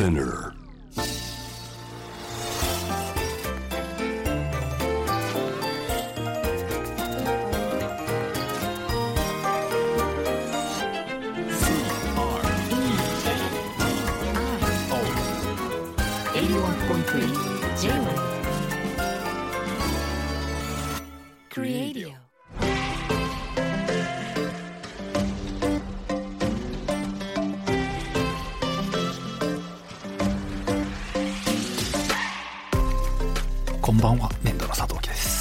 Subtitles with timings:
[0.00, 0.59] Spinner.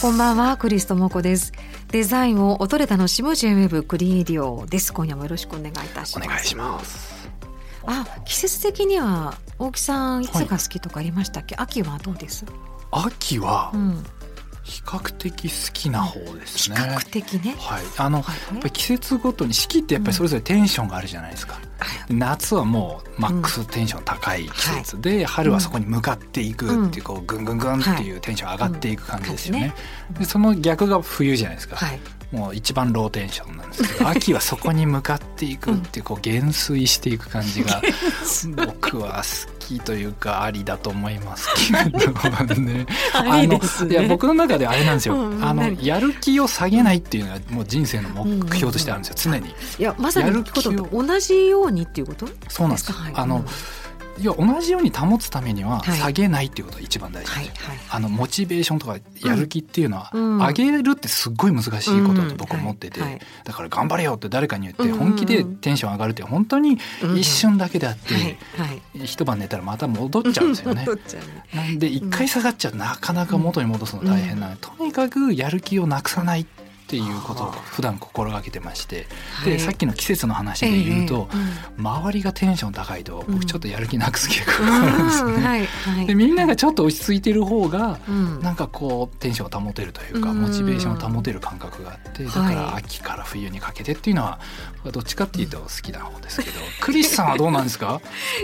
[0.09, 1.53] こんばんはクリストモコです。
[1.89, 4.91] デザインを音で楽しむ J-Wave クリエイディオです。
[4.91, 6.25] 今夜もよろしくお願いいたします。
[6.25, 7.29] お願いします。
[7.85, 12.43] あ季節的には大木さんいつが好きとかありましたっけ、秋はどうです？
[12.89, 13.69] 秋は？
[13.71, 14.03] うん
[14.69, 16.77] 比較的好きな方ですね。
[16.77, 17.55] 比較的ね。
[17.57, 21.59] はい、あの、はいやっぱり季節ごとに四季ってやっぱりそれぞれテンションがあるじゃないですか。
[22.09, 29.73] 夏はもうマックステンション高い季節で、春はそこに向かっていくっていうこうぐんぐんぐんっていうテンション上がっていく感じですよね。
[30.17, 31.75] でその逆が冬じゃないですか。
[31.75, 31.99] はい
[32.31, 37.81] もう一番ローテンションなんですけど秋はそこに向かっていくっていうこう減衰していく感じが
[38.67, 42.85] 僕は好きというかありだと思いますけどね。
[43.13, 45.85] あのいや僕の中であれなんですよ、うんあの何？
[45.85, 49.49] やる気を下げないっていうのはもう人生の目標としてあるんですよ、常に。
[49.49, 52.27] いやまさにやる気とと同じようにっていうこと？
[52.47, 52.91] そうなんです。
[52.91, 53.43] はいあの、
[54.19, 55.97] うんいや同じように保つためにははい。
[55.97, 57.67] 下げないっていうことが一番大事なんですよ。
[57.67, 57.85] はいはい。
[57.91, 60.37] あのモチベーションとかやる気っていうのは、うん。
[60.37, 63.13] 上げるってすっごい難しいことだと僕は思ってて、うんはい。
[63.13, 66.77] はいだから頑張れよって誰かに言ってうん本気でテンション上がるって本当に
[67.15, 69.05] 一瞬だけであって、はいはい。
[69.05, 70.85] 一晩寝たらまた戻っちゃうんですよね。
[71.53, 76.45] なんで一回下がっちゃうとなかなか元に戻すの大変なので、とにかくやる気をなくさないっ
[76.89, 79.51] ていうことを普段心がけてまして、はい。
[79.51, 83.33] でさっきの季節の話で言うと、ええ周りがテンション高いとうん。
[83.35, 86.05] 僕ちょっとやる気なくす傾向うんがあるんですね。
[86.07, 88.41] でみんながちょっと落ち着いてる方がうん。
[88.41, 90.41] なんかこうテンションを保てるというかうん。
[90.41, 94.39] モチベーションを保てる感覚があってだから秋から冬にかけてっていうのは
[94.91, 96.59] どっちかっていうと好きな方ですけど。
[96.81, 98.01] クリスさんはどうなんですか？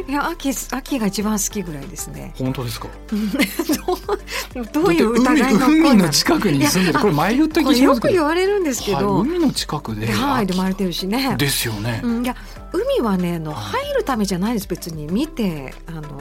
[0.08, 2.34] いや秋秋が一番好きぐらいですね。
[2.38, 2.88] 本当ですか？
[4.54, 8.02] どうどういう疑いの海海の近くに住んでるこれ前言った気します
[8.36, 10.12] れるんですけはい、ど、海の近くで。
[10.12, 11.36] ハワイで生まれてるしね。
[11.38, 12.36] ですよね、うん、いや
[12.72, 14.68] 海はねあの入るためじゃないです。
[14.68, 16.20] 別に見てあの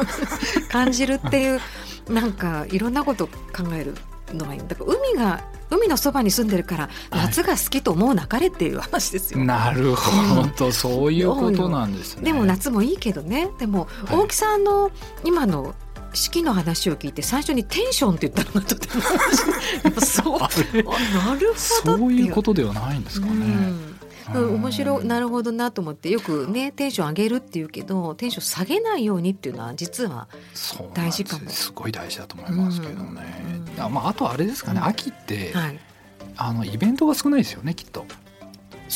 [0.70, 1.60] 感じるっていう
[2.08, 3.32] なんかいろんなこと考
[3.72, 3.94] える
[4.34, 4.60] のがいい。
[4.66, 7.26] だから海が海のそばに住んでるからはい。
[7.26, 9.44] 夏が好きと思うなかれっていう話ですよ。
[9.44, 12.24] なるほど、そういうことなんですね。
[12.24, 13.50] でも夏もいいけどね。
[13.58, 14.16] でもはい。
[14.16, 14.90] 大木さんの
[15.24, 15.74] 今の
[16.14, 19.02] 四季の話を聞いて最初にテンションって言ったのがとても
[19.84, 22.32] やっぱそうああれなるほどそういう。
[22.32, 23.32] こととではないんですかね、
[24.34, 24.48] うん。
[24.48, 25.04] うん、面白い。
[25.04, 30.28] なるほどなと思ってよくねテンション上げるっていうけどテンション下げないようにっていうのは実は
[30.92, 31.50] 大事かも。
[31.50, 33.44] すごい大事だと思いますけどね、
[33.76, 35.78] うんあまあ、あとあれですかね、うん秋って、はい。
[36.36, 38.04] あのイベントが少ないですよねきっと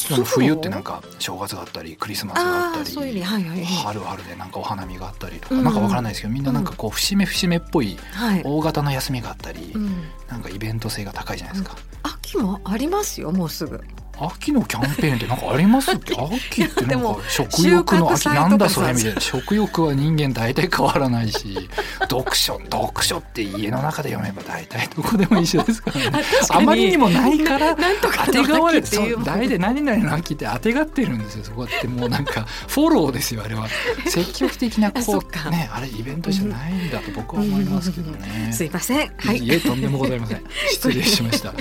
[0.09, 5.65] でも冬ってなんか正月があったりクリスマスがあったり春は春でなんかお花見があったりとか、うん。
[5.65, 13.83] なんかわからないですけどみんななんかこう節目節目っぽいはい、大型の休みがあったり、うん、なんかイベント性が高いじゃないですか、秋もありますよもうすぐ
[14.21, 16.15] 秋のキャンペーンってなんかありますっけ？
[16.19, 16.63] 秋。
[16.65, 18.29] ってなんか食欲の秋。
[18.29, 19.21] なんだそれみたいな。
[19.21, 21.69] 食欲は人間大体変わらないし
[22.11, 26.23] 読書読書って家の中で読めば大体どこでも一緒ですからね。
[26.51, 31.87] あまりにもないからなんとか当てがわれて大で何々の秋って当てがってるんですよそこって。
[31.89, 33.67] もうなんかフォローですよあれは。
[34.09, 35.01] 積極的なこ
[35.47, 38.51] うねあれイベントじゃないんだと僕は思いますけどね。
[38.53, 39.13] すいません。
[39.19, 39.39] はい。
[39.39, 40.43] いえとんでもございません。
[40.71, 41.53] 失礼しました。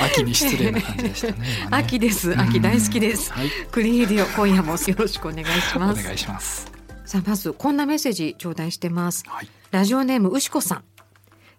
[0.00, 1.84] 秋に失礼な感じでしたね今ね。
[1.84, 2.38] 秋です。
[2.38, 3.32] 秋大好きです。
[3.32, 3.50] はい。
[3.70, 6.04] クリエイディオ今夜もよろしくお願いしおます。
[6.04, 6.70] 願いします。
[7.04, 9.24] さあまずこんなメッセージ頂戴してます。
[9.26, 9.48] はい。
[9.70, 10.84] ラジオネームうしこさん、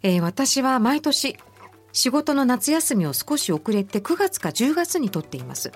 [0.04, 1.38] えー私は毎年
[1.94, 5.72] 仕事の夏休みを少し遅れて9月か10月に取っています。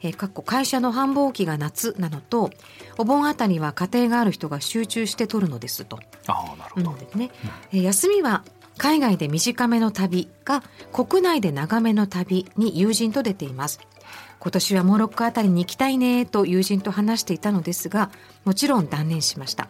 [0.00, 2.50] えー、かっこ会社の繁忙期が夏なのと
[2.98, 5.98] お盆あたりは家庭がある人が集中して取るのですと。
[6.26, 7.30] ああなるほど、なのでね、
[7.72, 8.44] えー休みは
[8.78, 10.62] 海外で短めの旅か
[10.92, 13.80] 国内で長めの旅に友人と出ています。
[14.40, 18.10] 今年はモロッコあたりに行きたいねと友人と話していたのですが
[18.44, 19.68] もちろん断念しました。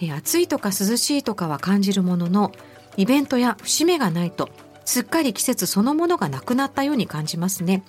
[0.00, 2.52] えー暑いとか涼しいとかは感じるものの
[2.96, 4.48] イベントや節目がないと
[4.84, 7.84] すっかり季節そのものがなくなったように感じますね、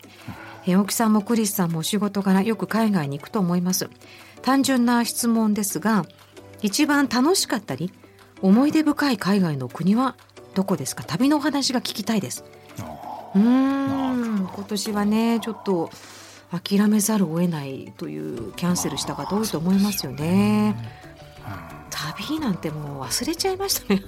[0.65, 3.89] えー大木さんもクリスさんもお仕事柄よく海外に行くと思います。
[4.41, 6.06] 単純な質問ですが
[6.62, 7.91] 一番楽しかったり
[8.41, 10.15] 思い出深い海外の国は
[10.53, 11.03] どこですか？
[11.03, 12.44] 旅のお話が聞きたいです。
[13.35, 15.89] うーん今年はねちょっと
[16.51, 20.75] 諦めざるを得ないというキャンセルした方多いと思いますよね。
[21.47, 21.75] うん
[22.18, 24.03] 旅なんてもう忘れちゃいましたね。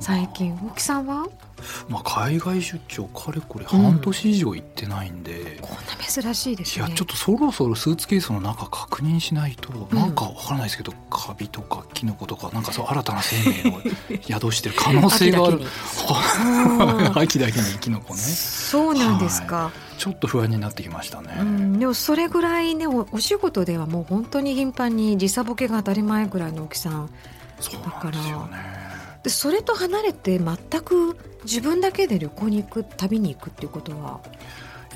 [0.00, 0.54] 最近。
[0.54, 1.26] 大木さんは？
[1.88, 6.86] まあ、海外出張かれこれ半年以上行ってないんで、うん、こんな珍しいですね。
[6.86, 13.80] いやちょっとそろそろスーツケースの中確認しないと、うん、なんかわからないですけどカビとかキノコとかなんかそう新たな生命を
[14.22, 15.62] 宿してる可能性がある。
[17.14, 17.66] 秋だけに。
[17.80, 18.20] キノコね。
[18.20, 27.10] そうなんですか、はい、ちょっと不安になってきましたね、うん、でもそれぐらいねお仕事ではもう本当に頻繁に時差ボケが当たり前ぐらいの大きさん。
[27.60, 28.86] そうなんでね。
[29.22, 34.20] でそれと離れて全く自分だけで旅行に行く旅に行くっていうことは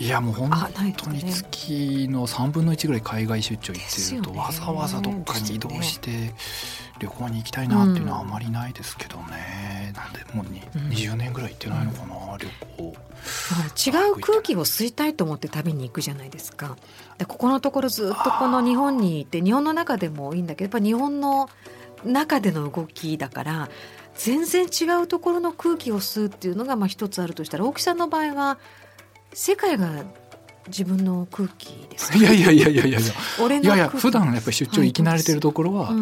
[0.00, 0.50] いやもう本
[0.96, 6.32] 当に月の3分の1ぐらい海外出張行ってると、わざわざどっかに移動して
[6.98, 12.48] 旅行に行きたいなっていうのはあまりないですけどね、なんでもうに、うん、20年ぐらい行ってないのかな、旅
[12.78, 12.94] 行。
[13.76, 16.78] 違う空気を吸いたいと思って旅に行くじゃないですか。
[17.18, 21.50] でここのところずっとこの日本にいて日本の中でもいいんだけどやっぱ日本の
[22.04, 23.68] 中での動きだから
[24.14, 28.58] 全然違うところの空気を吸うっていうのがまあ一つあるとしたら大木さんの場合は
[29.32, 30.04] 世界が
[30.66, 33.12] 自分の空気です、いやいやいやいやいやいや。
[33.40, 35.92] 俺のいやいや普段やっぱり出張行き慣れてるところは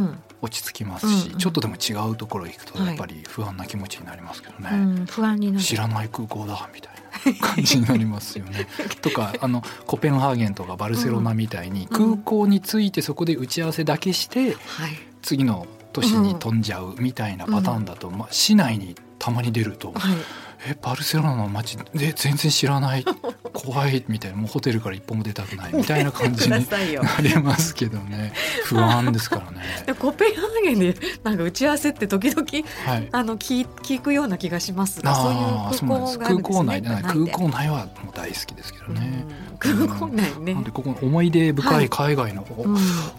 [0.43, 6.99] 落ち着きますし、うん、ちょっとでも違うところ行くとやっぱり不安な気持ちになりますけどね、はいうん、不安にな知らない空港だみたいな。
[7.41, 8.69] 感じになりますよね。
[9.03, 14.57] とかあのコペンハーゲンとかバルセロナみたいに空港に着いてそこで打ち合わせだけして、
[15.21, 19.93] 次の都市に飛んじゃうみたいなパターンだと、まあ、市内にたまに出ると。
[19.93, 20.17] はい。
[20.67, 23.05] えバルセロナの街で全然知らない
[23.53, 26.59] 怖いみたいなもうホテルから一歩も出たくないみたいな感じにな
[27.21, 28.33] りますけどね。
[28.65, 29.63] 不安ですからね。
[29.99, 32.47] コペンハーゲンでなんか打ち合わせって時々、
[32.87, 35.01] はい、あの聞聞くような気がします。
[35.03, 39.25] がそういう空港内空港内はもう大好きですけどね。
[39.59, 40.55] 空港内ね。
[40.55, 42.53] なんでここ思い出深い海外の、はい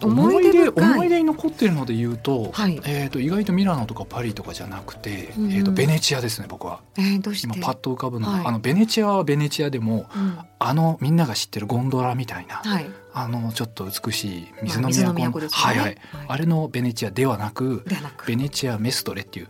[0.01, 6.81] うん、思い出思い出に残ってるので言うと、はい、えっ、と意外とミラノとかパリとかじゃなくて、うん、えっ、とベネチアですね僕は。
[6.97, 7.57] えー、どうして？
[7.57, 8.27] 今パッと浮かぶの。
[8.27, 15.97] は、はい、あのベネチアはベネチアでも、うん、あのみんなが知ってるゴンドラみたいな、はい、あのちょっと美しい水の都、まあね、はいはい、
[16.27, 17.83] あれのベネチアではなく
[18.25, 19.47] ベネチアメストレっていう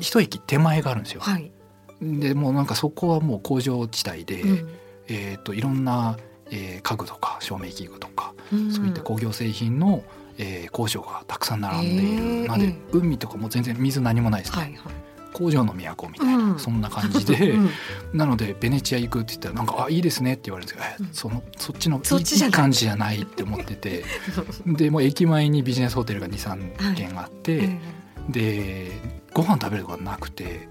[0.00, 1.20] 一駅手前があるんですよ。
[1.20, 1.52] はい、
[2.00, 4.68] でもうなんかそこはもう工場地帯で、うん、
[5.08, 6.16] えっ、といろんな、
[6.52, 10.04] えー、家具とか照明器具とか、うん、そういった工業製品の
[10.38, 14.92] えー、工場がたくさん並んでいる、えー、なので海とかも全然水何もないですね、はいはい、
[15.32, 17.70] 工場の都みたいな、うん、そんな感じで、 うん、
[18.12, 22.48] なのでベネチア行くって言ったらなんか「あいいですね」って言われるんですけど、うん、そのそっちのい。
[22.48, 24.04] い感じじゃないって思ってて。
[24.66, 27.80] でもう駅前にビジネスホテルが23軒あって、はい、
[28.30, 28.92] で
[29.32, 30.68] ご飯食べるとこなくて、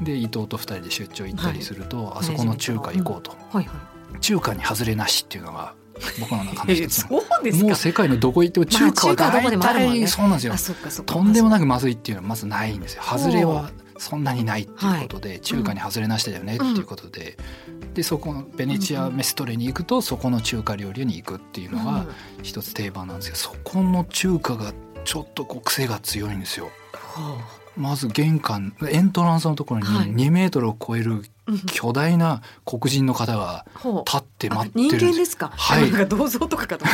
[0.00, 5.74] で伊藤と2人で出張行ったりすると、はい、あそこの中華行こうと、はいはい、中華に外れなしっていうのが
[6.20, 13.02] 僕の中の一つもう世界のどこ行っても中華は大体そうなんですよ、とんでもなくまずいっていうのはまずないんですよ。
[13.02, 22.04] 外れはそんなにないっていうことで、はい、中華に外れなしだよねっていうことで、うん、でそこのベネチアメストレに行くとそこの中華料理に行くっていうのが
[22.42, 24.74] 一つ定番なんですけどそこの中華が
[25.04, 26.70] ちょっとこう癖が強いんですよ。
[26.92, 29.86] はあまず玄関エントランスのところに
[30.26, 31.22] 2メートルを超える
[31.66, 33.66] 巨大な黒人の方が
[34.04, 35.52] 立って待ってる、人間ですか？
[35.54, 35.90] はい。
[35.92, 36.84] なんか銅像とかかと。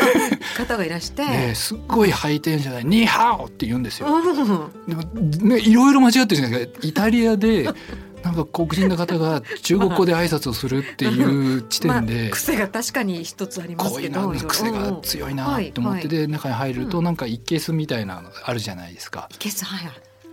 [0.56, 4.08] 方がいらして、ね、すっごいハイテンじゃない、ニーハオって言うんですよ。
[4.88, 6.86] でもねいろいろ間違ってるじゃないですか。
[6.86, 7.70] イタリアで
[8.22, 14.30] なんか黒人の方が中国語で挨拶をするっていう地点で、まあ、癖が確かに一つありますけど。
[14.32, 19.28] 癖が強いなと思ってで中に入るとなんか一ケースみたいなのあるじゃないですか。
[19.30, 19.90] 一ケースはい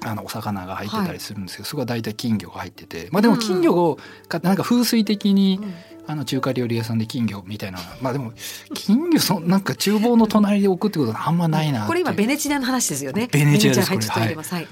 [0.07, 3.99] あのお魚が入ってたりするんですけど、そこは大体金魚が入っててまあでも金魚を
[4.41, 5.59] なんか風水的に、
[6.07, 8.31] あの中華料理屋さんで金魚みたいなまあでも
[8.73, 13.27] 金魚そなんか厨房の隣で置くってことはあんまないなこれ今ベネチアの話ですよね。
[13.31, 14.67] ベネチアですこれはい、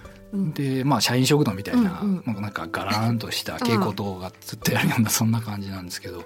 [0.54, 6.24] でまあ社員食堂みたいな、うんうん、なんかガラーンとした蛍光灯がつってあるようなそんな感じなんですけど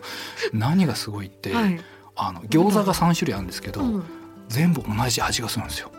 [0.53, 1.79] 何がすごいって、はい、
[2.15, 4.03] あの餃子が3種類あるんですけど、うん、
[4.47, 5.91] 全部同じ味がするんですよ。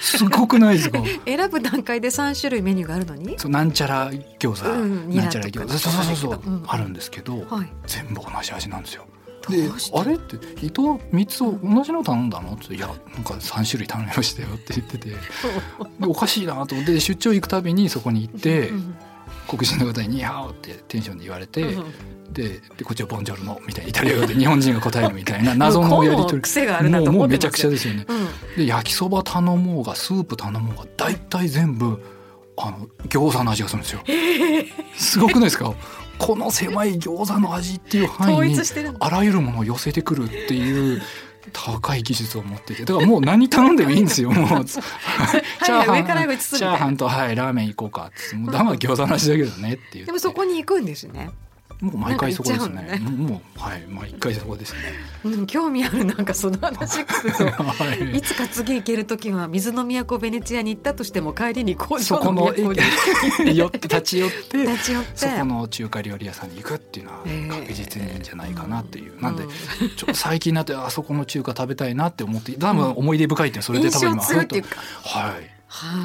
[0.00, 1.02] すごくないですか？
[1.26, 3.38] 選ぶ段階で3種類メニューがあるのに？
[3.38, 5.78] そうなんちゃら餃子、うん、なんちゃら餃子。
[5.78, 6.50] そうそうそう、う。
[6.50, 9.06] ん、あるんですけど、はい、全部同じ味なんですよ。
[9.48, 12.52] であれって伊藤3つ同じの頼んだの？
[12.52, 15.08] って「いやなんか3種類頼みましたよ」って言ってて。
[16.00, 16.74] でおかしいなと。
[16.74, 18.70] 思って出張行くたびにそこに行って
[19.48, 21.76] 黒人の方に「ニーハオ」ってテンションで言われて。
[22.30, 28.04] ででこっちは「ボンジョルノ」みたいなイタリア語で日本人が答えるみたいな 謎のやり取りもうもうめちゃくちゃですよね。
[28.06, 31.98] うん、で焼きそば頼もうがスープ頼もうが大体全部
[32.58, 34.00] あの餃子の味がするんですよ。
[34.94, 35.72] すごくないですか？
[36.18, 38.60] この狭い餃子の味っていう範囲に
[38.98, 41.00] あらゆるものを寄せてくるっていう
[41.52, 44.30] 高い技術を持っててだからもう何頼んでもいいんですよ。
[44.32, 48.36] もう チャーハン、チャーハンとはいラーメン行こうかって。
[48.36, 51.30] もうだが餃子の味だけどねっていうでもそこに行くんですね
[51.80, 52.82] もう毎回そこですね。
[52.82, 54.80] ねもうはい毎回そこですね。
[55.24, 62.72] うん、興味あるなんかその話聞くと、 はい、いつか次行ける時は水の都ベネチアに行ったとしても帰りに工場の都
[63.44, 67.18] に寄って立ち寄って立ち寄ってそこの中華料理屋さんに行くっていうのは
[67.60, 69.12] 確実にいいんじゃないかなっていう。
[69.16, 74.22] えー、なんで、ちょっと最近になってあそこの中華食べたいなって思って多分思い出深いってそれで多分今
[75.04, 75.58] はい。
[75.68, 75.98] は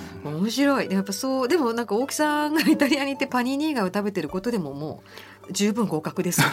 [0.00, 0.03] い。
[0.30, 0.90] 面白い。
[0.90, 5.02] やっぱそうでもなんか大木さんがイタリアに行ってパニーニーガを食べてることでもも
[5.48, 6.46] う十分合格です、ね、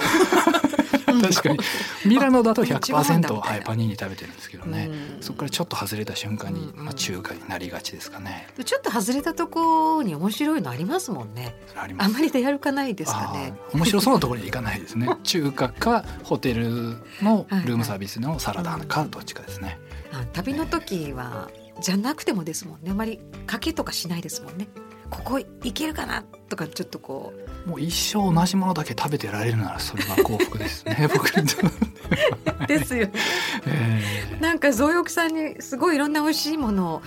[1.21, 1.59] 確かに。
[2.05, 4.89] ミラノだと100%、はい、パニーニ食べてるんですけどね、
[5.21, 8.47] そこからちょっと外れた瞬間に、まあ、中華になりがちですかね。
[8.63, 11.55] ちょっと外れたとこに面白いのありますもんね。
[11.75, 13.53] あまり出歩かないですかね。
[13.73, 15.09] 面白そうなところに行かないですね。
[15.23, 19.79] 中華かホテルのルームサービスのサラダかどっちかですね、
[20.33, 21.49] 旅の時は
[21.79, 22.91] じゃなくてもですもんね。
[22.91, 24.67] あまり賭けとかしないですもんね。
[25.09, 27.33] ここいけるかなとかちょっとこ
[27.65, 27.69] う。
[27.69, 31.09] もう一生同じものだけ食べてられるならそれは幸福ですね。
[31.13, 31.71] 僕にとっ
[32.67, 33.13] てですよね、
[33.65, 37.01] えー、なんか増翼さんにすごいいろんな美味しいものを、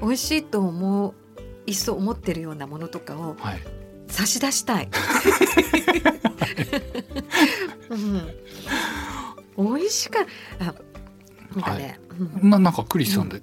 [0.00, 1.14] うん、美味しいと思う
[1.66, 3.36] いっそ思ってるようなものとかを
[4.08, 4.88] 差し出したい、
[7.90, 10.20] うん、美味しか
[10.60, 10.74] あ
[11.54, 12.20] なんかね、はい。
[12.42, 13.42] うん、ななんかクリスさんで、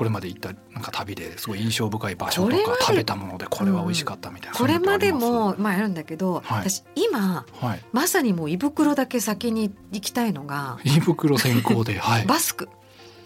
[0.00, 12.70] これまで行ったなんか旅ですごい印象深い場所とか食べたものでこれは美味しかったみたいな、これまでもまあやるんだけど、はい、私今、はい、まさにもう胃袋だけ先に行きたいのが胃袋先行で、 はい、バスク。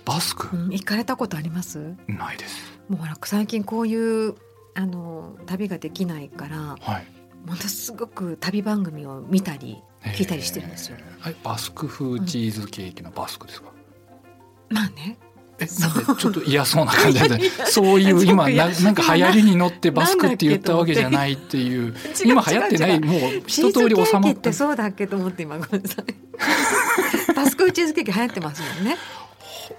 [0.04, 1.94] バスク、うん、行かれたことあります？
[2.08, 2.56] ないです。
[2.88, 3.94] もうほら最近こうい
[4.28, 4.34] う
[4.74, 7.06] あの旅ができないから、はい、
[7.46, 10.96] ものすごく旅番組を見たり聞いたりしてるんですよ。
[11.24, 13.68] えー、バスク風チーズケーキのバスクですか、
[14.70, 15.18] うん、まあね
[16.18, 21.94] ちょっと嫌そうな感じでそういう今ななんか流行りに乗ってバスクって言ったわけじゃないっていう
[22.24, 26.04] 今流行ってないもう一通り収まってそうだっけと思って今ごめんなさい。
[27.34, 28.96] バスクチーズケーキ流行ってますもんね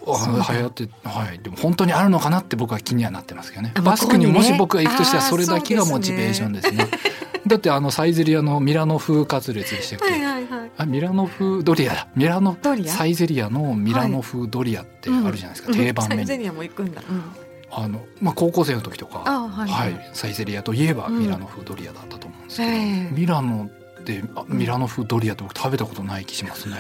[0.06, 1.40] 流行ってはい。
[1.40, 3.74] でも本当にあるのかなって僕は気にはなってますけどね。
[3.84, 6.88] バスクにもし僕が行くとしたらそれだけがモチベーションですね。
[7.48, 12.08] だってあのサイゼリアのミラノ風カツレツでしたっけ、はいはいはい、あミラノ風ドリアだ。
[12.16, 12.58] ミラノ
[12.88, 17.24] サイゼリアのミラノ風ドリアってあるじゃないですか、はい、定番メニュー、サイゼリアも行くんだ、うん、
[17.72, 23.70] あのまあ、高校生の時とか、はい、はい、サイゼリアといえばミラノ風ドリアだったと思うんですけど、うん、ミラノ
[24.06, 26.76] でミラノ風ドリアって僕食べたことない気しますね。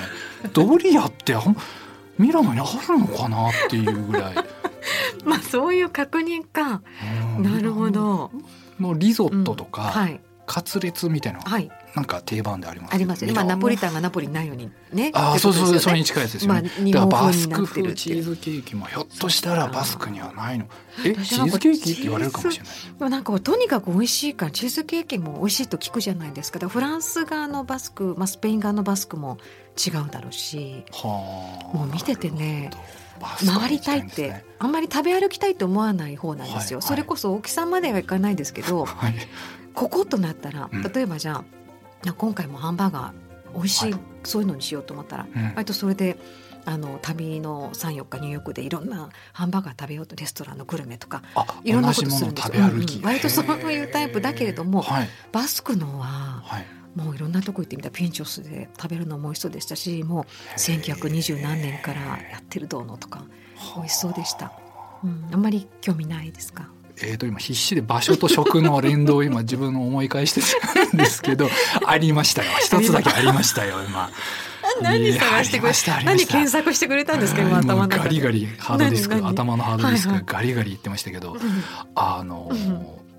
[0.53, 1.36] ドリアって
[2.18, 4.36] ミラノにあるのかなっていうぐらい。
[5.26, 6.82] まあそういう確認か。
[7.40, 8.32] なるほど。
[8.80, 15.12] のリゾットとか、はい、カツレツみたいな、はい、なんか定番であります、あります今ナポリタンがナポリないようにね。
[15.14, 16.70] ああ、そうそうそうそれに近いですよね。
[16.94, 20.68] まあ、バスク風チーズケーキもひょっとしたらバスクにはないの。
[21.06, 22.66] えチーズケーキって言われるかもしれ
[23.00, 23.10] ない。
[23.10, 26.68] なんかとにかく美味しいからチーズケーキも美味しいと聞くじゃないですか。
[26.68, 29.38] フランス側のバスク、まあスペイン側のバスクも
[29.78, 30.84] 違うだろうし。
[30.92, 31.78] はあ。
[31.78, 32.72] もう見ててね。
[33.46, 39.16] 回りたいって、ね、あんまり食べ歩きたいと思わない方なんですよ、はい、それこそ大きさまではいかないですけど、はい、
[39.74, 41.44] こことなったら例えばじゃあ、
[42.14, 46.18] 今回もハンバーガー美味しい、はい、そういうのにしようと思ったら、うん、割とそれで
[46.66, 51.22] あの旅の34日ニューヨークでいろんなハンバーガー食べようとレストランのグルメとか
[51.64, 54.84] いろんなことするんですよ、うんうん、割とそういうタイプだけれども、
[55.32, 56.44] バスクのは、
[56.96, 60.26] もういろんなとこ行ってみたピンチョスで食べるのも美味しそうでしたしもう
[60.58, 63.26] 1920何年からやってるどうのとか
[63.76, 64.52] 美味しそうでした、
[65.04, 66.70] うん、あんまり興味ないですか？
[67.02, 70.42] えー、と今必死で場所と食の連動を今自分の思い返して
[70.82, 71.50] るんですけど
[71.86, 72.52] ありましたよ。
[72.60, 74.10] 一つだけありましたよ今。
[74.82, 75.74] 何探してくれ
[76.04, 81.38] 何検索してくれたんですか今頭のガリガリハードディスク頭のハードディスクガリガリ言ってましたけど、
[81.94, 82.52] あの、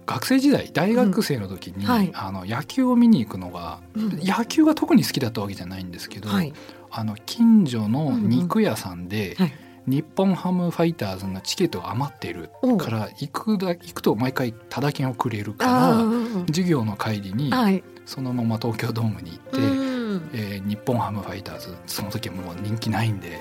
[0.06, 6.28] 学生時代大学生の時に、あの野球を見に行くのが、野球が特に好きだったわけじゃないんですけど、
[6.90, 9.36] あの近所の肉屋さんで、
[9.86, 17.50] 日本ハムファイターズのチケットが余っているから行くだ行くと毎回タダ券をくれるから授業の帰りに
[18.04, 19.85] そのまま東京ドームに行って。
[20.38, 23.40] えー、日本ハムファイターズその時はもう人気ないんで、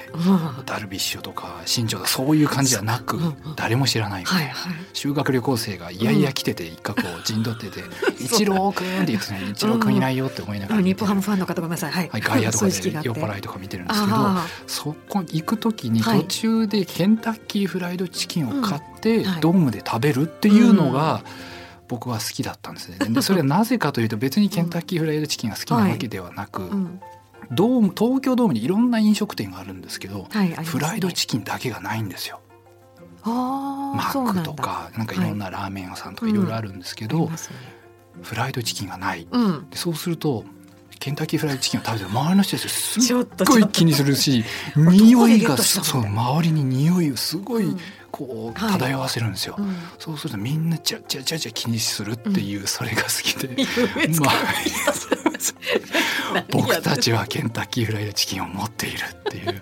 [0.65, 3.19] ダルビッシュとか新庄だそういう感じじゃなく、
[3.57, 7.83] 誰も知らない、はいはい、修学旅行生がいやいや来てて一角を陣取ってて
[8.23, 12.71] 「イチロー君」って言ってね「イチロー君いないよ」って思いながら、日本ハムファンの方ごめんなさい、はい、外野とかで
[13.03, 14.15] 酔っ払いとか見てるんですけど
[14.65, 21.23] そこ行く時に途中でケンタッキーフライドチキンを買ってドームで食べるっていうのが、
[21.87, 22.97] 僕は好きだったんですね。
[23.09, 26.69] でそれはなぜかというと別にケンタッキーフライドチキンが好きなわけではなく、
[27.51, 32.39] ドーム東京ドームにいろんな飲食店があるんですけど、はい、フライドチキンだけがないんですよ。
[33.23, 36.33] あマックとかなんかいろんなラーメン屋さんとかい。
[36.33, 37.55] ろいろあるんですけど、ありますね
[38.21, 39.27] フライドチキンがない。
[39.29, 39.69] うん。
[39.69, 40.45] でそうすると
[40.99, 44.43] ケンタッキーフライドチキンを食べてる周りの人たちすっごい気にするし
[44.75, 47.79] 匂いがそう周りに匂いをすごいうん
[48.15, 49.55] こうはい漂わせるんですよ。
[49.57, 53.49] うんそうするとみんなチャチャチャチャ気にするっていうそれが好きで、
[54.21, 54.35] ま感
[56.39, 59.61] あ僕たちはケンタッキーフライドチキンを持っているっていう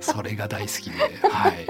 [0.00, 0.96] それが大好きで、
[1.28, 1.66] はい。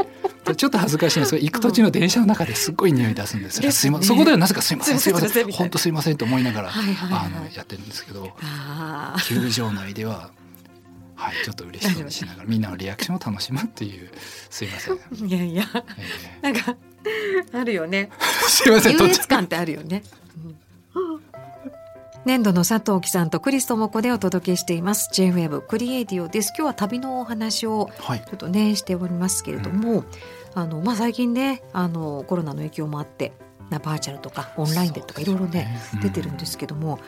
[0.57, 3.63] ちょっと恥ずかしいんですが行く途中の電車の中ですっごい匂い出すんですよ。
[3.63, 3.73] ですね。
[3.73, 8.33] すいまそこではなぜかすいませんすいません本当すいませんと思いながらはいはいはいあのやってるんですけど
[9.27, 10.31] 球場内では。
[11.21, 14.11] はい、ちょっと嬉しそうにしながらみんなのリアクションを楽しむっていう
[14.49, 15.65] すいません、いやいや
[16.43, 16.77] えなんか
[17.53, 18.11] あるよね。
[18.19, 20.03] ー すいません優越感ってあるよね。
[22.27, 25.09] 年度の佐藤貴さんとクリストモコでお届けしています。
[25.15, 26.53] J-WAVE クリエイティオです。
[26.55, 28.21] 今日は旅のお話をはい。
[28.21, 30.05] ちょっとねしておりますけれども、
[30.55, 33.33] あのまあ最近ねあのコロナの影響もあって
[33.71, 36.99] なバーチャルとかオンラインでとかいろいろねね出てるんですけども、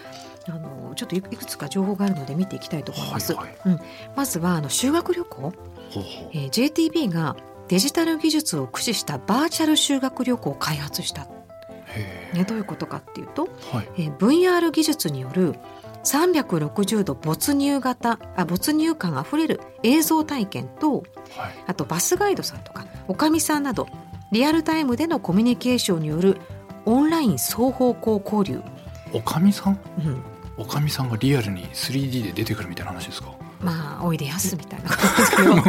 [0.49, 3.34] あのちょっといくつか情報があるので見ていきたいと思います。
[3.34, 3.56] はいはい。
[3.66, 3.80] うん、
[4.16, 5.52] まずはあの修学旅行、ほう
[5.92, 6.02] ほう。
[6.32, 7.37] えー JTB が
[7.68, 11.26] デジタル技術を駆使したバーチャル修学旅行を開発した、
[11.87, 13.88] へね、どういうことかっていうと、ーはい。
[13.99, 15.54] えー VR 技術による
[16.04, 21.04] 360度没入型あ没入感あふれる映像体験とはい。
[21.66, 23.87] あとバスガイドさんとかおかみさんなど
[24.32, 26.38] リアルタイムでのコミュニケーションによる
[26.84, 28.61] オンライン双方向交流、
[29.12, 29.78] おかみさん？
[30.04, 30.22] うん、
[30.56, 33.32] おかみさんがリアルに 3D で出てくるみたいな話ですか？
[33.62, 35.54] まあおいでやすみたいな感じですけど。
[35.56, 35.66] 僕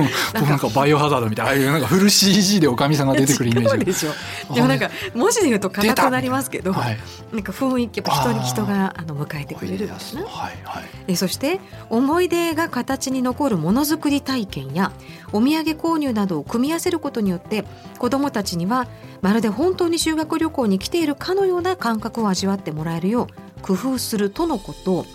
[0.50, 6.98] なんかバイオハザードみたいなああいうなんかフル CG でおかみさんが出てくるイメージでしょでもなんか文字で言うと硬くなりますけど、はい
[7.32, 10.16] なんか雰囲気やっぱ人に人があの迎えてくれるんです。
[10.16, 10.24] ね。
[10.24, 10.84] はいはい。
[11.08, 11.60] えそして
[11.90, 14.92] 思い出が形に残るものづくり体験や
[15.32, 17.64] お土産購入などを組み合わせることによって
[18.00, 18.88] 子どもたちには
[19.22, 25.06] まるで本当に修学旅行に来ているかのような感覚を味わってもらえるよう工夫するとのこと、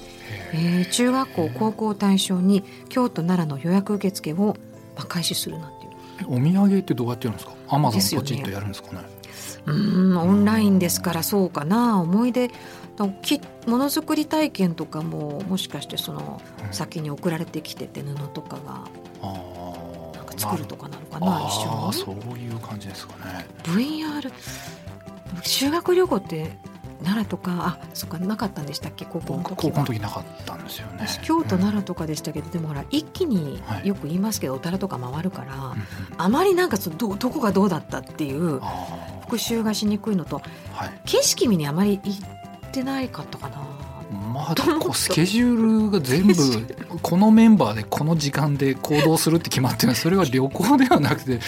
[0.52, 4.56] えー中学校高校を対象に京都奈良の予約受付を
[4.96, 5.90] まあ開始するなんていう。
[6.22, 7.54] えお土産ってどうやってやるんですか？
[7.68, 9.00] アマゾンポチッとやるんですかね？
[9.66, 10.16] うーん。
[10.18, 12.50] オンラインですからそうかな思い出。
[13.22, 16.72] きものづくり体験とかももしかしてそのうん。
[16.72, 18.84] 先に送られてきてて布とかが
[19.22, 23.46] あなんか作るとかなのかなあ一あ緒そういう感じですかね。
[23.62, 24.32] VR
[25.42, 26.58] 修学旅行って
[27.02, 29.04] 奈良とかあそっかなかったんでしたっけ？
[29.04, 29.70] 高校の僕時は。
[29.70, 31.06] 高校の時なかったんですよね。
[31.06, 35.78] 私京都うん奈良とかでしたけど、でもほら一気にはいよく言いますけどお寺とか回るから、うんうん。
[36.16, 40.42] あまりなんかそどどこがどうだったっていうあ復習がしにくいのと
[40.74, 41.00] あはい。
[41.04, 43.58] 景色見にあまり行ってないかったかな。
[44.38, 46.34] まあこうスケジュールが全部
[47.02, 49.94] このメンバーでこの時間で行動するって決まってる。
[49.94, 51.40] それは旅行ではなくて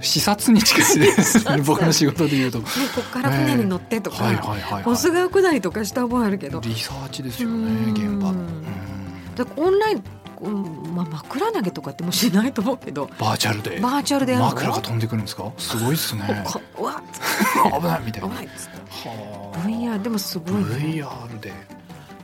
[0.00, 1.62] 視察に近いですね。
[1.64, 2.58] 僕の仕事でいうと。
[2.60, 4.36] ね、こっから船に乗ってとか、はい。
[4.36, 4.60] はい。
[4.60, 4.96] はい。
[4.96, 6.60] 下りとかした覚えあるけど。
[6.60, 7.86] リサーチですようん。
[7.86, 8.30] ね現場。
[8.30, 9.34] うん。
[9.34, 10.04] だからオンライン、
[10.42, 13.10] うんまあ、枕投げとかってもしないと思うけど。
[13.18, 13.80] バーチャルで。
[13.80, 15.52] バーチャルで枕が飛んでくるんですか？
[15.58, 16.22] すごいですね。
[16.76, 18.28] 危ないみたいな。
[18.28, 19.08] 危ないっつって。
[19.08, 21.52] はあ VR でもすごいね、VR で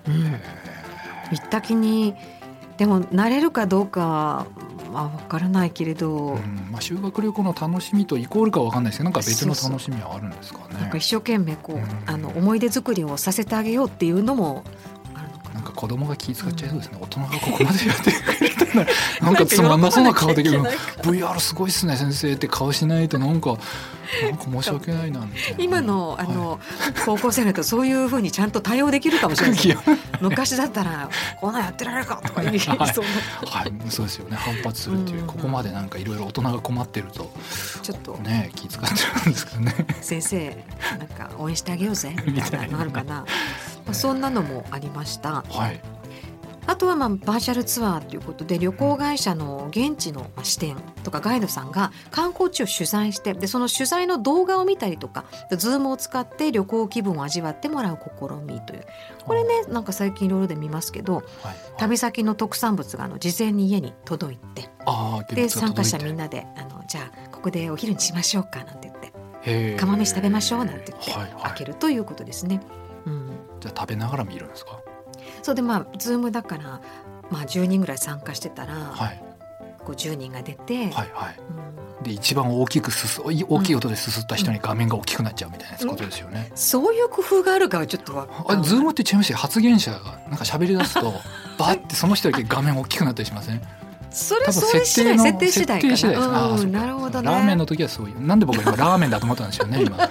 [0.06, 0.24] うん、
[1.30, 2.14] 行った気に
[2.76, 4.46] でも慣れるかどうかは、
[4.92, 6.68] まあ、分からないけれど、うん。
[6.70, 10.74] まあ修学旅行の楽しみとイコールかわかんないですけどなんか別の楽しみはあるんですかね。
[10.80, 11.84] なんか一生懸命こう、うん。
[12.06, 14.64] あの思い出作りをさせてあげようっていうのも
[15.82, 18.86] 子供が気遣っちゃいそうですね、大人がここまでやってくれたら
[19.20, 20.60] なんかつまんなそうな顔できる。
[20.60, 23.58] VR すごいっすね先生って顔しないとなんか
[24.22, 25.26] なんか申し訳ないな
[25.58, 26.34] 今のあはい。
[26.36, 26.60] の、
[27.04, 29.60] 高校生だとそういうふうにちゃんと対応できるかもしれない
[30.20, 32.86] 昔だったらこんなんやってられるかとか言いそうな。
[32.86, 32.92] は
[33.66, 33.72] い。
[33.90, 34.36] そうですよね。
[34.36, 35.26] 反発するっていう、うん。
[35.26, 37.32] ここまでなんかいろいろ大人が困ってると
[37.82, 38.12] ちょっと。
[38.18, 39.74] ね気遣っちゃうんですけどね。
[40.00, 40.64] 先生
[40.98, 43.24] なんか応援してあげようぜみたいなのあるかな、
[43.84, 45.42] まあ、そんなのもありました。
[45.48, 45.80] はい。
[46.66, 58.86] あとはまあバーチャルツアーということで旅行会社の現地のまあ支店とかガイドさんが観光地を取材してでその取材の動画を見たりとか Zoomを使って旅行気分を味わってもらう試みという。
[59.26, 61.24] これねなんか最近いろいろで見ますけどはい。
[61.78, 64.68] 旅先の特産物があの事前に家に届いて
[65.34, 71.42] で参加者みんななであのじゃあここでお昼にしましょうかなんて言って釜飯食べましょうなんて言ってはいはい。
[71.42, 72.60] 開けるということですね。
[73.06, 73.30] うん
[73.62, 74.78] じゃあ食べながら見るんですか？
[75.42, 76.80] そうでまあ Zoomだから、
[77.30, 79.22] まあ、10人ぐらい参加してたら、はい。
[79.84, 81.36] こう10人が出て、はいはい。
[81.98, 82.02] うん。
[82.04, 86.50] で一番大きくすす大きい音ですすった人に画面が大きくなっちゃうみたいなことですよね。
[86.54, 89.38] そういう工夫があるかはちょっとわあズームって違いましたよ。
[89.38, 91.12] 発言者がなんか喋り出すと
[91.58, 93.62] バッてその人だけ画面大きくなったりしません？
[94.12, 95.80] それそれ次第設定次第
[96.14, 96.48] かな。
[96.48, 97.30] うん、なるほどね。
[97.30, 98.24] ラーメンの時はそういう。
[98.24, 99.96] なんで僕は今ラーメンだと思ったんでしょうね今。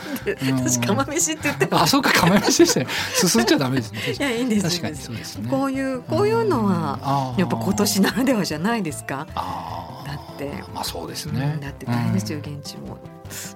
[0.57, 3.99] 私釜飯って言ってあそうか釜飯でしたねすすっちゃダメですね。
[4.17, 5.49] いやいいんです確かにそうですね。
[5.49, 9.27] こういうこういうのはやっぱ今年ならではじゃないですか。
[9.35, 10.51] あだって。
[10.73, 12.97] まあそうですね、だって大変ですよ、現地も。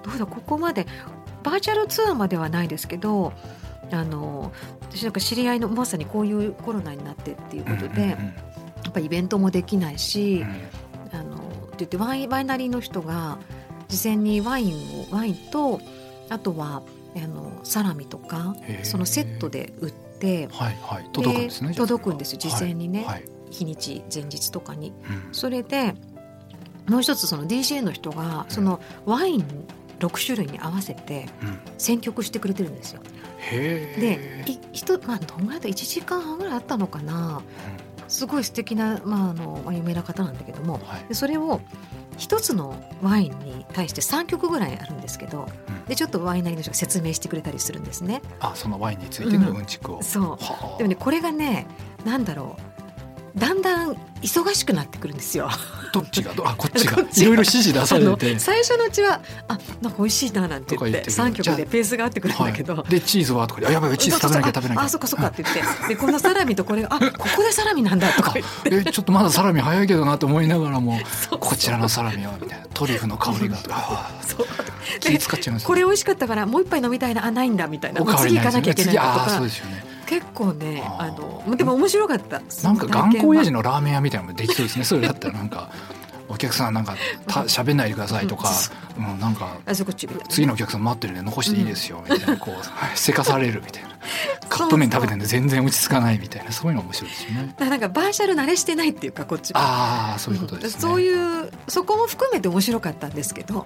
[0.04, 0.88] どうだここまで
[1.44, 3.34] バーチャルツアーまではないですけど
[3.92, 8.18] あの私なんか知り合いのまさにこういうコロナになってっていうことで、や
[8.90, 10.46] っぱイベントもできないし、
[11.12, 11.40] あのっ
[11.72, 13.38] て言ってワイワイナリーの人が
[13.88, 15.80] 事前にワインをワインと
[16.30, 16.84] あとは
[17.16, 23.08] あのサラミとかそのセットで売って、はいはい、届くんですね届くんですよ事前にね、はい。
[23.08, 24.94] はい、日にち前日とかに。
[25.28, 25.94] うん、それで
[26.88, 29.46] もう一つその DJ の人がそのワイン
[30.00, 31.28] 6種類に合わせて
[31.78, 33.02] 選曲してくれてるんですよ。
[33.52, 37.42] でい人まあどんぐらいだ1時間半ぐらいあったのかな、
[38.08, 41.62] すごい素敵なまああの有名な方なんだけども、はい、でそれを
[42.18, 48.22] 一つのワインに対して3曲ぐらいあるんですけど、うん、でちょっとワイナリーの人が説明してくれたりするんですね。
[48.40, 49.98] あそのワインについてのうんちくを。
[49.98, 50.00] う。
[50.00, 50.38] ん、そ
[50.76, 51.68] うでもねこれがね
[52.06, 52.75] なんだろう
[53.38, 55.50] だんだん忙しくなってくるんですよ。
[55.92, 56.32] どっちが？
[56.46, 56.94] あこっちが。
[56.94, 58.40] いろいろ指示出されて。
[58.40, 64.82] 最初のうちはあなんか美味しいななんて言って三曲でペースが合ってくるんだけど、はい、でチーズはとかあやばいチーズ食べなきゃ食べなきゃ。
[64.84, 65.88] あそっかそっかって言って。
[65.90, 68.34] でこのサラミとこれがあここでサラミなんだとか。
[68.72, 70.98] えちょっとまだサラミ早いけどなと思いながらも
[71.40, 72.66] こちらのサラミはみたいな。
[72.74, 73.58] トリュフの香りが。
[74.26, 74.48] そう。
[75.02, 77.26] 気使っちゃいます、これ美味しかったからもう一杯飲みたいな。
[77.26, 78.02] あないんだみたいな。
[78.18, 79.28] 次行かなきゃいけないとか。
[79.30, 82.42] そうですよね結構ねあのでも面白かった。
[82.64, 84.86] なんか頑固親父のラーメン屋みたいなのもできそうですね。
[84.86, 85.70] それだったらなんか
[86.28, 86.96] お客さんなんか
[87.28, 88.50] た喋んないでくださいとか、
[88.98, 89.58] うん、なんか
[90.30, 92.04] 次のお客さん待ってるんで残していいですよ。
[92.10, 93.90] みたいなこうせかされるみたいな。
[94.50, 96.52] カップ麺食べてるんで全然落ち着かないみたいな。
[96.52, 97.56] そういうの面白いですよね。
[97.60, 99.52] なんかバーチャル慣れしてないっていうかこっち。
[99.56, 103.66] ああそういうことです、ね、そういうそこも含めて面白かったんですけど。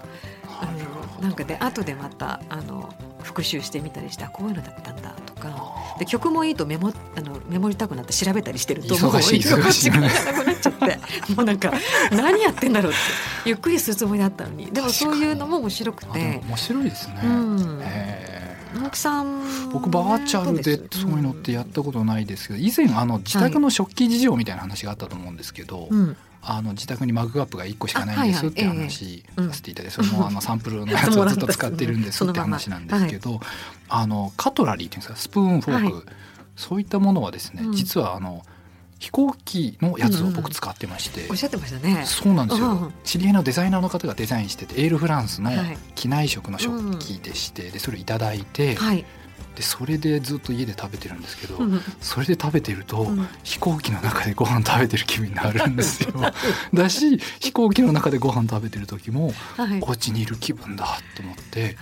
[0.62, 0.89] あの
[1.22, 5.76] なんかで後でまたあの復習してみたりしてこういうのだったんだとか。
[5.98, 9.82] で曲もいいとメモあのメモりたくなって調べたりしてると忙しい忙しい。
[9.84, 11.34] 時間がなくなっちゃって。
[11.34, 11.74] もうなんか
[12.12, 13.00] 何やってんだろうって
[13.50, 14.68] ゆっくりするつもりだったのに。
[14.68, 16.42] でもそういうのも面白くて。
[16.48, 17.22] 面白いですね。
[17.24, 17.84] うん。
[18.82, 33.40] 青木さん僕バーチャルでそういうのってやったことないですけど以前あの自宅の食器事情みたいな話があったと思うんですけど、うんあの自宅にマグカップが1個しかないんですって話させていただいて、そのあのサンプルのやつをずっと使ってるんですって話なんですけど、
[33.90, 36.08] あのカトラリーっていうんですかスプーンフォーク、
[36.56, 38.44] そういったものはですね、実はあの
[39.00, 42.04] 飛行機のやつを僕使ってまして、おっしゃってましたね。
[42.06, 44.84] そうなんですよ、知り合いのデザイナーの方がデザインしてて。
[44.84, 45.52] エールフランスの
[45.96, 48.78] 機内食の食器でして、でそれをいただいて、
[49.56, 56.14] でそれでずっと家で食べてるんですけど、うん、それで食べてると、うん、飛行機の中でご飯食べてる気分になるんですよ。
[56.74, 61.78] だし飛行機の中でご飯食べてる時も、はい、お家にいる気分だと思って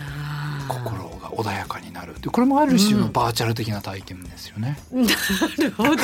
[0.67, 2.15] 心が穏やかになる。
[2.19, 4.79] でこれもある種のバーチャル的な体験ですよね。
[4.91, 5.13] うん、な
[5.59, 5.97] るほどね。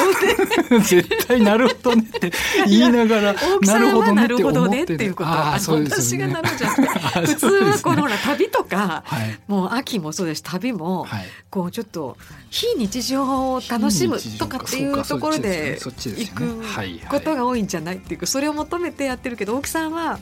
[0.86, 2.32] 絶対なるほどねって
[2.68, 5.30] 言いながらなるほどねって思ってっていうこと。
[5.30, 6.74] あそうです、ね、私がなるじゃん
[7.26, 10.44] 普通はこのほら旅とか、はい、もう秋もそうです。
[10.44, 12.18] 旅も、はい、こうちょっと
[12.50, 16.64] 非日常を楽しむとかっていうところで行く
[17.08, 20.20] ことが多いんじゃないっていうそれを求めてやってるけど大木さんは、は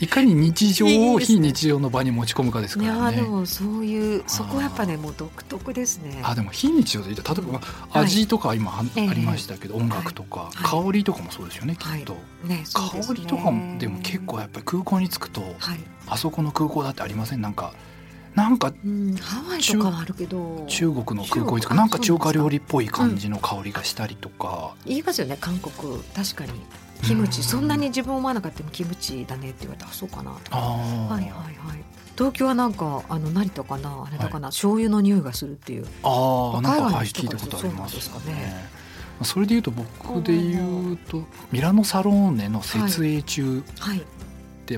[0.00, 3.16] い、いかに日常を非日常の場に持ち込むかですからね。
[3.16, 6.22] いやでもそういうそこはやっぱねもう独特ですね。
[6.24, 7.60] あでも非日常で例えば
[7.92, 8.82] 味とか今あ
[9.12, 15.42] りましたけど、音楽とか、香りとかもそうですよねきっと、ね香りとかもでも結構やっぱり空港に着くと、
[16.06, 17.42] あそこの空港だってありません？
[17.42, 17.74] なんか。
[18.34, 25.98] なんか、うん、ハワイとかはあるけど中国の空港になんか中華料理っぽい感じの香りがしたりとか、うん、言いますよね韓国。
[26.14, 26.52] 確かに。
[27.02, 31.84] キムチ、うん、そんなに自分思わなかったもキムチだねって言われたらそうかなとはいはいはい。
[32.16, 35.86] 東京はなんかあの成田かなあれだかな、はい、醤油の匂いがするっていう。
[36.02, 38.82] ああなんかはい聞いたことありますですかね。
[39.24, 44.02] それでいうと僕で言うとミラノサローネの設営中、はい、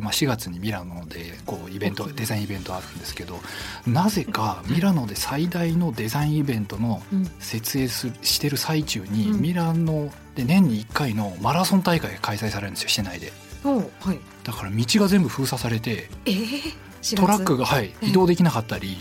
[0.01, 3.38] まあ、4月にミラノでこうイベントデザインイベントあるんですけど
[3.87, 7.03] なぜかミラノで最大のデザインイベントの
[7.38, 13.33] 設営すしてる最中に、ミラノで年に1回のマラソン大会が開催されるんですよ市内で。
[13.62, 16.75] はい、だから道が全部封鎖されて、えー
[17.16, 18.97] トラックが、はい、移動できなかったり、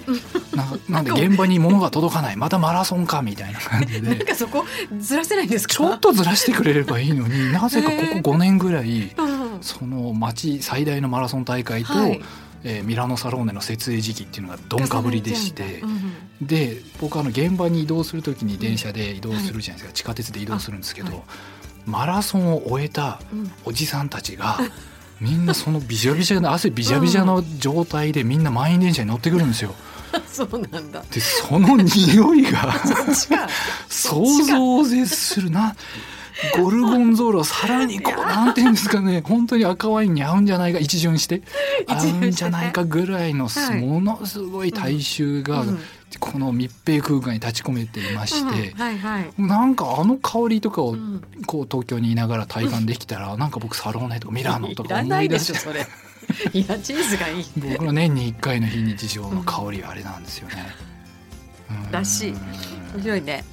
[0.54, 4.10] ななんで現場に物が届かないまたマラソンかみたいな感じで。
[4.12, 4.65] なんかそこ
[5.00, 5.74] ずらせないんですか？
[5.76, 9.15] ちょっとずらしてくれればいいのになぜかここ5年ぐらい、
[9.63, 12.21] その町最大のマラソン大会と、はい、
[12.63, 15.82] えー、ミラノサローネの設営時期っていうのがどんかぶりでして、
[16.41, 21.23] うん、で僕あの現場に移動する時に電車で移動するじゃないですか、うん、地下鉄で移動するんですけど、はい、
[21.86, 23.19] マラソンを終えた
[23.65, 24.58] おじさんたちが、
[25.19, 29.73] みんなそのびしゃびしゃな汗びしゃびしゃの状態でみんな満員電車に乗ってくるんですよ。
[30.28, 31.04] そうなんだ。
[31.12, 32.73] でその匂いが
[33.89, 35.49] 想像を絶する。
[35.49, 35.76] な。
[36.58, 39.21] ゴルゴンゾーラをさらにこうなんていうんですかね。
[39.25, 40.79] 本当に赤ワインに合うんじゃないか。
[40.79, 41.41] 一巡して。
[41.88, 43.49] 合うんじゃないかぐらいの
[43.82, 45.63] ものすごい大衆が
[46.19, 48.73] この密閉空間に立ち込めていまして、
[49.38, 50.95] なんかあの香りとかを
[51.45, 55.53] こう東京にいながら体感できたらなんか僕サローネとかミラノとか思い出して。
[56.53, 60.73] いやチーズがいい僕の年に1回の非日常の香りはあれなんですよね。
[61.91, 62.34] らしい。
[62.93, 63.43] 面白いね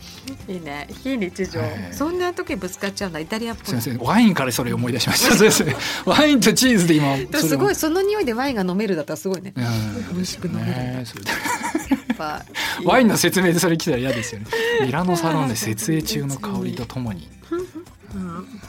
[0.48, 0.86] いいね。
[1.02, 1.60] 非日常、
[1.92, 3.66] そんな時ぶつかっちゃうんだイタリアっぽい。
[3.66, 3.98] すみません。
[3.98, 5.64] ワインからそれ思い出しまし
[6.04, 6.04] た。
[6.10, 9.52] ワインとチーズで今すごいその匂いでワインが飲めるだったらすごいね。
[10.12, 11.06] 美味しく飲める
[12.84, 14.46] ワインの説明でそれ来たら嫌ですよね。
[14.82, 17.28] ミラノサロンで設営中の香りとともに、
[18.14, 18.60] うん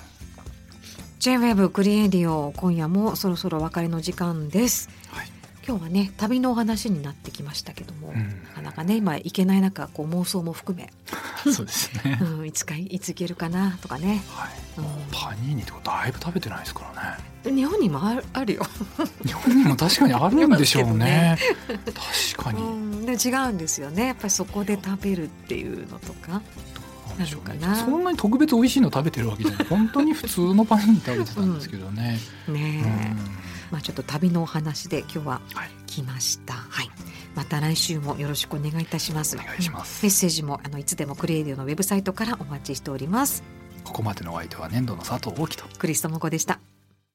[1.19, 10.91] J-WEB クリエイディオ今夜もそろそろお別れの時間です、はい今日はね旅のお話になってきましたけども、うん、なかなかね今行けない中こう妄想も含め。
[11.51, 14.49] そうですね、 うん、いつかいつ行けるかなとかね、はい。
[14.77, 17.17] うん、パニーニとかだいぶ食べてないですから
[17.49, 17.55] ね。
[17.55, 18.65] 日本にもああるよ。
[19.25, 20.97] 日本にも確かにあるんでしょうね。
[20.97, 21.37] ね、
[22.35, 24.07] 確かに、うん、で違うんですよね。
[24.07, 26.41] やっぱりそこで食べるっていうのとか。
[27.17, 29.67] なのかな、そんなに特別美味しいの食べてるわけじゃない。
[29.67, 33.40] 本当に普通のパニーニ食べてたんですけどね、ねえ、
[33.71, 35.41] まあ、ちょっと旅のお話で今日は
[35.87, 36.53] 来ました。
[36.53, 36.95] はい、はい、
[37.35, 39.37] また来週もよろしくお願いいたします。
[39.37, 40.03] お願いします。
[40.03, 43.43] メッセージもあのいつでもクリエイディオのウェブサイトからお待ちしております。
[43.83, 46.59] ここまでのお相手は年度の佐藤大樹とクリストモコでした。